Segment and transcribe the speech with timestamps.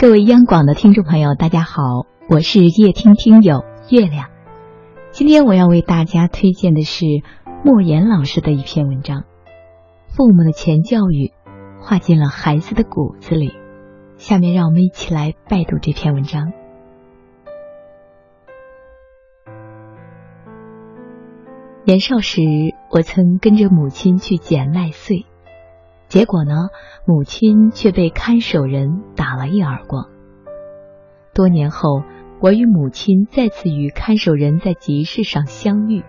[0.00, 4.30] 各位央广的听众朋友，大家好，我是夜听听友月亮。
[5.10, 7.04] 今天我要为大家推荐的是
[7.64, 9.22] 莫言老师的一篇文章
[10.06, 11.32] 《父母的前教育
[11.80, 13.48] 画进了孩子的骨子里》。
[14.18, 16.52] 下面让我们一起来拜读这篇文章。
[21.82, 22.40] 年少时，
[22.92, 25.26] 我曾跟着母亲去捡麦穗。
[26.08, 26.70] 结果呢，
[27.06, 30.08] 母亲却被看守人打了一耳光。
[31.34, 32.02] 多年后，
[32.40, 36.02] 我与母亲再次与看守人在集市上相遇，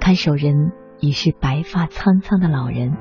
[0.00, 2.96] 看守人已是白发苍苍的老人。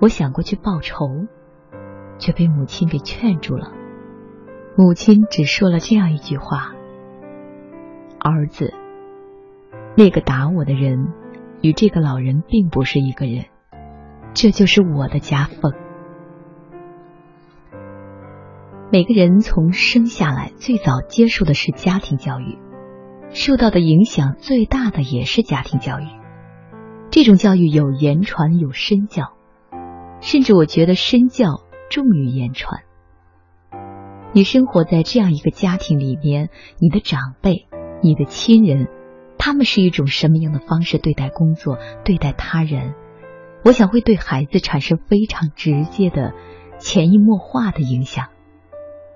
[0.00, 1.06] 我想过去报仇，
[2.18, 3.70] 却被母亲给劝住了。
[4.76, 6.74] 母亲只说了这样一句话
[8.18, 8.74] ：“儿子，
[9.96, 11.12] 那个打我的人
[11.62, 13.44] 与这个老人并不是一个人。”
[14.34, 15.72] 这就是我的家风。
[18.90, 22.58] 每个人从生下来最早接受的是家庭教育，
[23.30, 26.04] 受到的影响最大的也是家庭教育。
[27.10, 29.32] 这种教育有言传有身教，
[30.20, 32.82] 甚至我觉得身教重于言传。
[34.32, 37.68] 你生活在这样一个家庭里面，你的长辈、
[38.02, 38.88] 你的亲人，
[39.38, 42.94] 他们是一种什么样的方式对待工作、对待他人？
[43.64, 46.34] 我想会对孩子产生非常直接的、
[46.78, 48.26] 潜移默化的影响，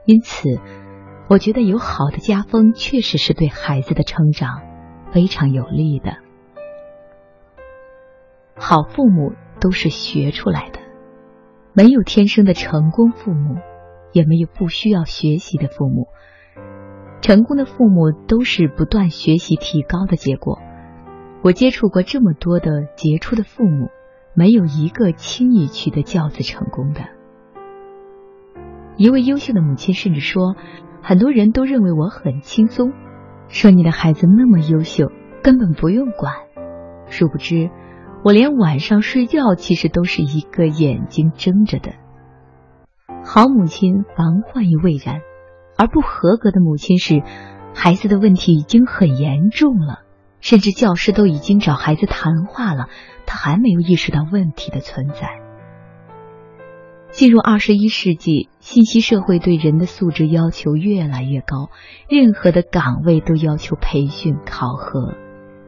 [0.06, 0.58] 因此，
[1.28, 4.62] 我觉得有好的家风确实是对孩子的成长
[5.12, 6.16] 非常有利的。
[8.56, 10.80] 好父母都是学出来的，
[11.74, 13.56] 没有天生的成功父母，
[14.12, 16.08] 也没有不需要学习的父母。
[17.20, 20.58] 成功的父母都是不断学习提高的结果。
[21.42, 23.90] 我接触过这么多的杰出的父母。
[24.38, 27.00] 没有一个轻易取得教子成功的。
[28.96, 30.54] 一位优秀的母亲甚至说
[31.02, 32.92] ：“很多人都认为我很轻松，
[33.48, 35.10] 说你的孩子那么优秀，
[35.42, 36.34] 根本不用管。
[37.08, 37.70] 殊不知，
[38.22, 41.94] 我连晚上睡觉其实都是一个眼睛睁着的。
[43.24, 45.20] 好母亲防患于未然，
[45.76, 47.24] 而不合格的母亲是
[47.74, 50.02] 孩子的问题已经很严重了。”
[50.40, 52.88] 甚至教师都已经找孩子谈话了，
[53.26, 55.40] 他还没有意识到问题的存在。
[57.10, 61.70] 进入二十一世纪，信息社会对人的素质要求越来越高，
[62.08, 65.16] 任何的岗位都要求培训考核，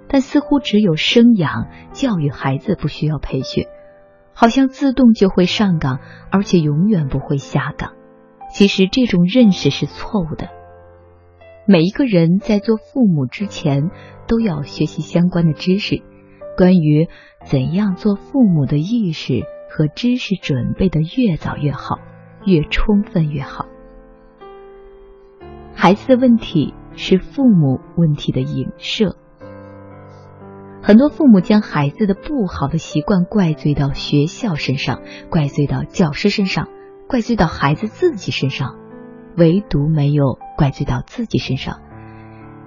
[0.06, 3.64] 但似乎只有生养教育孩子不需要培训，
[4.34, 7.92] 好像自动就会上岗，而且永远不会下岗。
[8.52, 10.50] 其实这种认识是错误的。
[11.72, 13.90] 每一个人在做父母之前。
[14.26, 16.04] 都要学习相关的知识，
[16.56, 17.08] 关于
[17.44, 21.98] 怎样做父母的意识和知识准备的越早越好，
[22.44, 23.66] 越充分越好。
[25.74, 29.16] 孩子的问题是父母问题的影射，
[30.80, 36.68] 很多父母将孩子的不好的习惯怪罪到学校身上，怪罪到教师身上，
[37.08, 38.76] 怪罪到孩子自己身上，
[39.36, 41.80] 唯独没有怪罪到自己身上。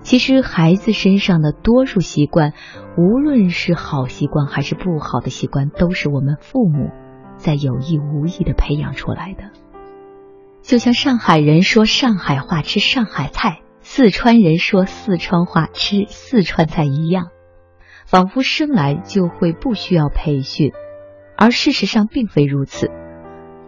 [0.01, 2.53] 其实，孩子身上的多数习惯，
[2.97, 6.90] 无论是好习惯还是不好的习惯，都是我们父母
[7.38, 9.51] 在有意无意的培养出来的。
[10.62, 17.28] 就像上海人说上海话吃上海菜，四川人说四川话吃四川菜一样，
[18.06, 20.74] 仿佛生来就会不需要培训，
[21.38, 22.91] 而事实上并非如此。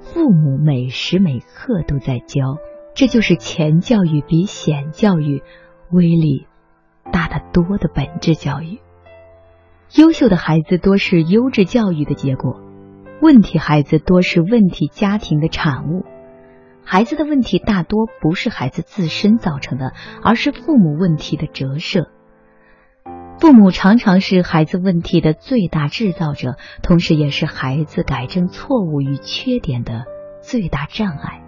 [0.01, 2.57] 父母每时每刻都在教，
[2.95, 5.43] 这就是前教育比显教育。
[5.91, 6.47] 威力
[7.13, 8.79] 大得多的本质教育，
[9.95, 12.59] 优秀的孩子多是优质教育的结果，
[13.21, 16.03] 问题孩子多是问题家庭的产物。
[16.83, 22.09] 孩子的问题大多不是孩子自身造成的，而是父母问题的折射。
[23.39, 30.05] 父母常常是孩子问题的最大制造者，同时也是孩子改正错误与缺点的
[30.41, 31.44] 最大障碍。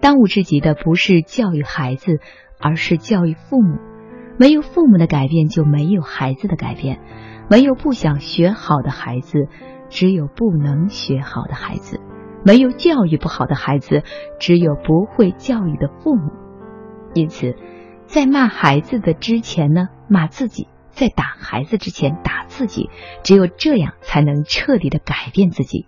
[0.00, 2.20] 当务之急的不是教育孩子。
[2.62, 3.78] 而是教育父母，
[4.38, 6.98] 没有父母的改变，就没有孩子的改变；
[7.48, 9.48] 没有不想学好的孩子，
[9.88, 11.96] 只有不能学好的孩子；
[12.44, 14.02] 没有教育不好的孩子，
[14.38, 16.32] 只有不会教育的父母。
[17.14, 17.56] 因此，
[18.04, 22.90] 在骂孩子的之前呢，骂自己；在打孩子之前，打自己。
[23.22, 25.86] 只有这样，才能彻底的改变自己。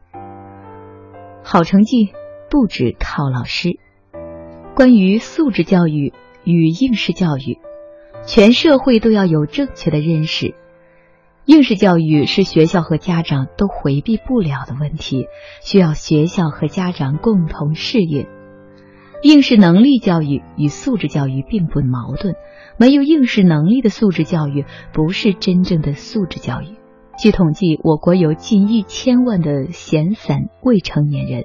[1.45, 2.15] 好成绩
[2.49, 3.82] 不只靠老师。
[4.83, 6.13] 关于素质教育。
[6.43, 7.61] 与应试教育，
[8.27, 10.57] 全社会都要有正确的认识。
[11.45, 15.27] 应试教育是学校和家长都回避不了的问题，
[15.63, 18.27] 需要学校和家长共同适应。
[19.23, 22.35] 应试能力教育与素质教育并不矛盾，
[22.77, 26.75] 没有应试能力的素质教育不是真正的素质教育。
[27.23, 31.45] 据统计，我国有近一千万的闲散未成年人。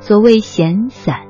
[0.00, 1.26] 所谓闲散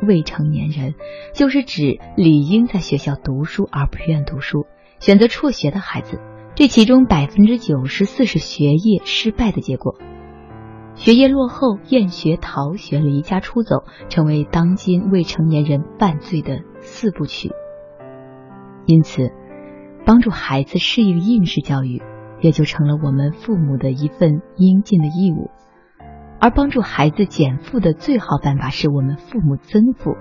[0.00, 0.94] 未成年人，
[1.34, 4.66] 就是指理应在学校读书而不愿读书，
[5.00, 6.20] 选择辍学的孩子。
[6.54, 9.96] 这其中百分之九十四是学业失败的结果。
[10.96, 17.52] 学业落后、厌学、逃学、离家出走，成为当今未成年人犯罪的四部曲。
[18.86, 19.30] 因此，
[20.04, 22.02] 帮助孩子适应应试教育，
[22.40, 25.50] 也就成了我们父母的一份应尽的义务。
[26.40, 30.16] 而帮助孩子减负的最好办法，是我们父母增负，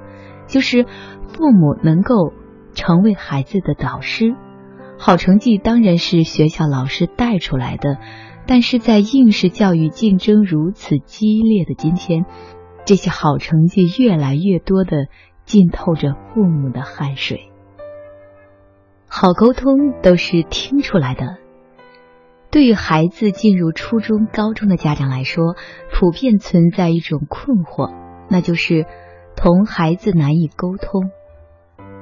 [0.48, 0.86] 就是
[1.28, 2.34] 父母能够
[2.74, 4.36] 成为孩子的导师。
[5.00, 7.98] 好成绩当然是学校老师带出来的。
[8.50, 12.24] 但是在应试教育竞争如此激烈的今天，
[12.86, 15.08] 这些好成绩越来越多的
[15.44, 17.52] 浸透着父母的汗水。
[19.10, 21.36] 好沟通都是听出来的。
[22.50, 25.56] 对于孩子进入初中、高中的家长来说，
[25.92, 27.94] 普遍存在一种困惑，
[28.30, 28.86] 那就是
[29.36, 31.12] 同孩子难以沟通。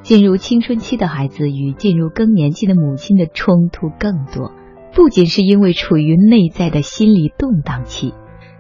[0.04, 4.52] 进入青春期的孩子与进入更年期的母亲的冲突更多。
[4.94, 8.14] 不仅是因为处于内在的心理动荡期，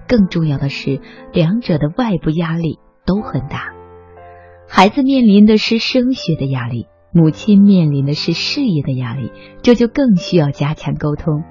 [0.07, 0.99] 更重要的是
[1.31, 3.73] 两者的外部压力都很大。
[4.67, 11.43] 孩子面临的是升学的压力，母亲面临的是事业的压力，这就更需要加强沟通。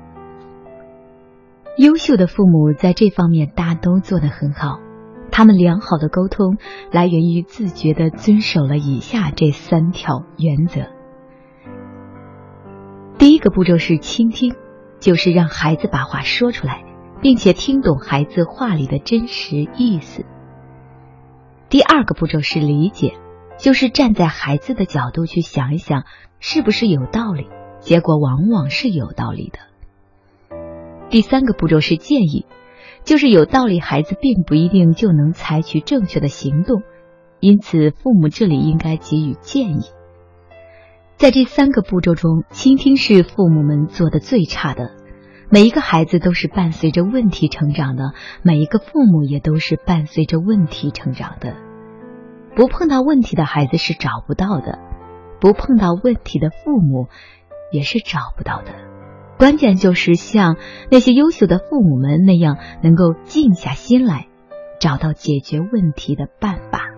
[1.76, 4.78] 优秀的父母在这方面大都做得很好，
[5.30, 6.58] 他们良好的沟通
[6.90, 10.82] 来源于自觉的遵守了以下这三条原则。
[13.18, 14.54] 第一个步骤是倾听。
[15.00, 16.82] 就是让孩子把话说出来，
[17.20, 20.24] 并且听懂孩子话里的真实意思。
[21.68, 23.12] 第二个步骤是理解，
[23.58, 26.04] 就是站在孩子的角度去想一想，
[26.40, 27.48] 是不是有道理？
[27.80, 29.58] 结果往往是有道理的。
[31.14, 32.44] 第三个步骤是建议，
[33.04, 36.82] 就是有道理，孩子并不一定就能采取正确的行动，
[37.38, 39.82] 因此父母这里应该给予建议。
[41.14, 44.90] 在这三个步骤中，倾听是父母们做的最差的。
[45.48, 51.54] 每一个孩子都是伴随着问题成长的，每一个父母也都是伴随着问题成长的。
[52.56, 54.80] 不碰到问题的孩子是找不到的，
[55.40, 57.06] 不碰到问题的父母
[57.70, 58.92] 也是找不到的。
[59.44, 60.56] 关键就是像
[60.90, 64.28] 那些优秀的父母们那样，能够静下心来，
[64.80, 66.94] 找到解决问题的办法。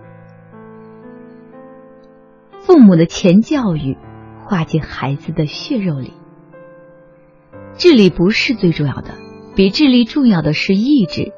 [2.61, 3.99] 父母的前教育。
[4.45, 6.13] 化进孩子的血肉里。
[7.75, 9.11] 智力不是最重要的，
[9.57, 11.33] 比智力重要的是意志，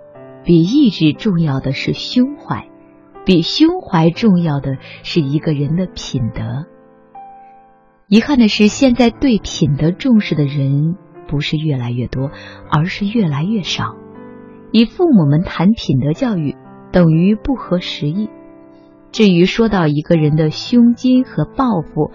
[0.45, 2.69] 比意志重要的是胸怀，
[3.25, 6.67] 比胸怀重要的是一个人的品德。
[8.09, 10.97] 遗憾的是，现在对品德重视的人
[11.29, 12.31] 不是越来越多，
[12.71, 13.97] 而是越来越少。
[14.73, 16.57] 以父母们谈品德教育，
[16.91, 18.31] 等于不合时宜。
[19.13, 22.13] 至于说到一个人的胸襟和抱负，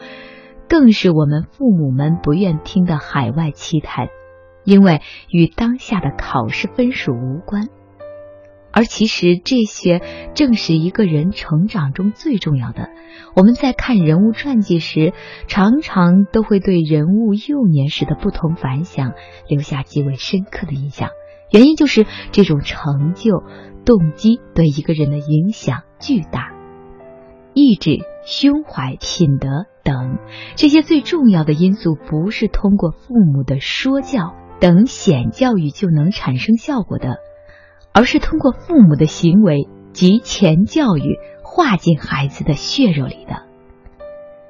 [0.67, 4.07] 更是我们父母们不愿听的海外奇谈，
[4.63, 7.67] 因为与当下的考试分数无关。
[8.73, 10.01] 而其实这些
[10.33, 12.89] 正是一个人成长中最重要的。
[13.35, 15.13] 我们在看人物传记时，
[15.47, 19.13] 常常都会对人物幼年时的不同凡响
[19.47, 21.09] 留下极为深刻的印象。
[21.51, 23.43] 原因就是这种成就
[23.85, 26.51] 动机对一个人的影响巨大，
[27.53, 29.67] 意志、胸怀、品德。
[29.83, 30.17] 等
[30.55, 37.17] 这些最重要的因素，不是通过父母的说教等显教育就能产生效果的，
[37.93, 43.43] 而是通过父母的行为及前教育化进孩子的血肉里的。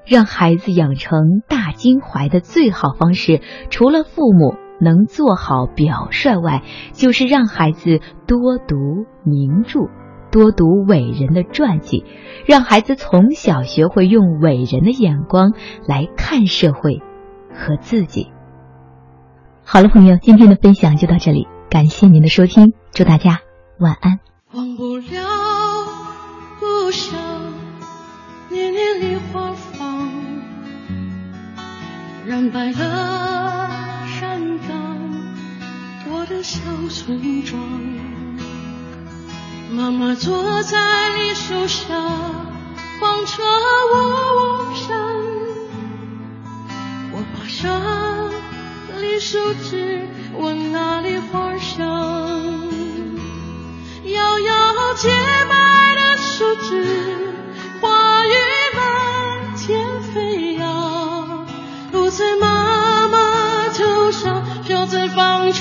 [0.05, 8.75] 让孩子养成大襟怀的最好方式，除了父母能做好表率外，就是让孩子多读
[9.23, 9.81] 名著。
[10.31, 12.05] 多读伟人的传记，
[12.47, 15.53] 让孩子从小学会用伟人的眼光
[15.87, 17.03] 来看社会
[17.53, 18.31] 和自己。
[19.63, 23.41] 好了，朋友，今天的分享就到这里，感谢您的收听，祝大家
[23.79, 24.19] 晚安。
[24.51, 25.27] 忘不了
[26.59, 27.17] 故乡，
[28.49, 30.11] 年年梨花放，
[32.27, 34.99] 染白了山岗，
[36.07, 37.59] 我的小村庄。
[39.71, 40.77] 妈妈坐在
[41.17, 41.95] 梨树下，
[43.01, 43.43] 望着
[43.91, 44.95] 我上。
[47.11, 48.29] 我爬上
[49.01, 50.07] 梨树枝，
[50.37, 51.92] 闻那梨花香。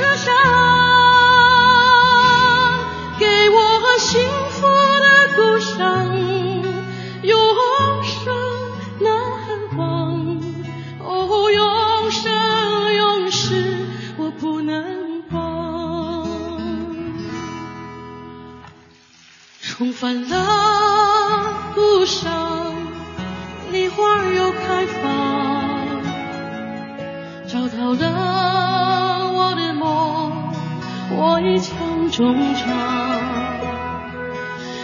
[0.02, 0.81] 歌声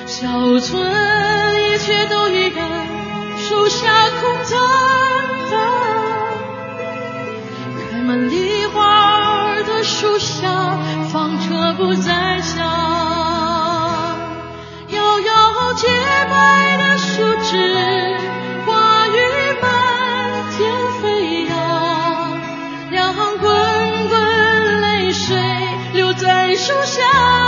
[0.09, 0.83] 小村
[1.71, 2.63] 一切都已改
[3.37, 4.59] 树下空荡
[5.51, 5.61] 荡
[7.93, 10.79] 开满梨花的树下
[11.13, 12.67] 纺车不再响
[14.89, 15.89] 摇摇洁
[16.31, 18.17] 白的树枝
[18.65, 19.13] 花雨
[19.61, 20.73] 漫天
[21.03, 22.41] 飞扬
[22.91, 25.37] 两行滚滚泪水
[25.93, 27.48] 流在树下。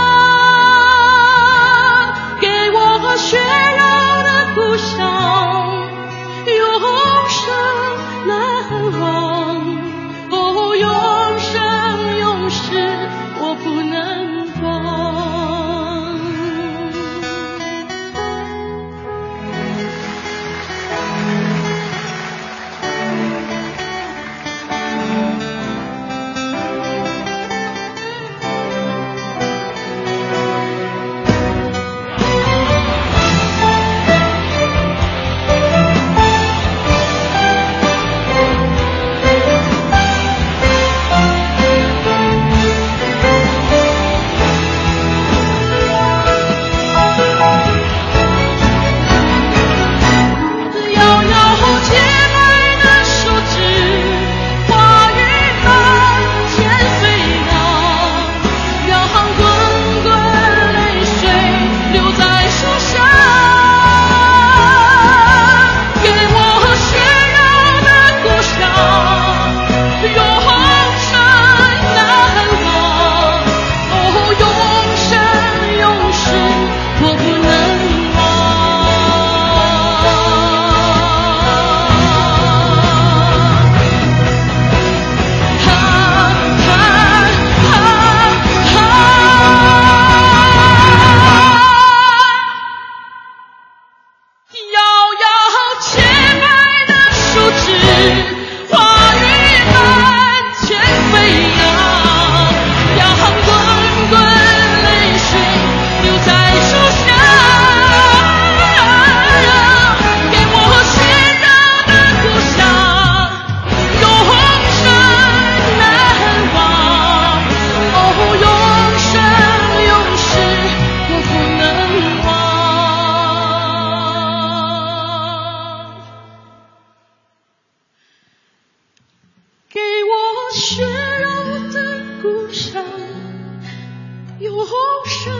[134.57, 134.67] 永
[135.05, 135.33] 生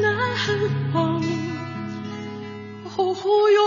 [0.00, 0.16] 难
[0.92, 1.22] 忘。
[2.96, 3.63] 哦哦哟。